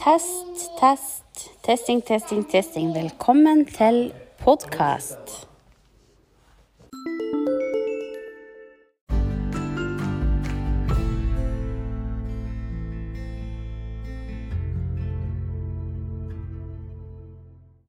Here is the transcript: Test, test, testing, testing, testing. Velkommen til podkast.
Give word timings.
Test, 0.00 0.78
test, 0.78 1.50
testing, 1.62 2.00
testing, 2.00 2.42
testing. 2.50 2.94
Velkommen 2.94 3.66
til 3.66 4.12
podkast. 4.38 5.49